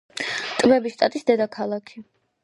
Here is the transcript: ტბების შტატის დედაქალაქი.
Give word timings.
ტბების 0.61 0.95
შტატის 0.95 1.27
დედაქალაქი. 1.27 2.03